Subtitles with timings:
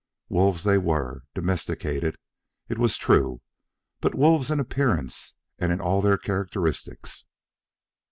[0.29, 2.17] Wolves they were, domesticated,
[2.67, 3.41] it was true,
[3.99, 7.27] but wolves in appearance and in all their characteristics.